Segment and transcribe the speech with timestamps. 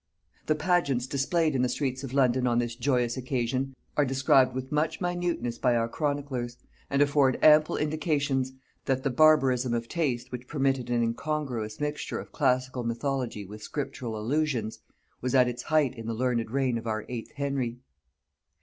[0.47, 4.71] The pageants displayed in the streets of London on this joyful occasion, are described with
[4.71, 6.57] much minuteness by our chroniclers,
[6.89, 8.51] and afford ample indications
[8.85, 14.17] that the barbarism of taste which permitted an incongruous mixture of classical mythology with scriptural
[14.19, 14.79] allusions,
[15.21, 17.77] was at its height in the learned reign of our eighth Henry.